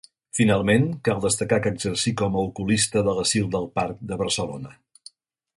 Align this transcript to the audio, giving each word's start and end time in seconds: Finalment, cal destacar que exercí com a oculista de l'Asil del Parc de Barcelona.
Finalment, 0.37 0.87
cal 1.07 1.19
destacar 1.25 1.59
que 1.67 1.73
exercí 1.77 2.15
com 2.23 2.39
a 2.39 2.45
oculista 2.49 3.07
de 3.09 3.17
l'Asil 3.19 3.47
del 3.57 3.71
Parc 3.79 4.05
de 4.13 4.21
Barcelona. 4.23 4.77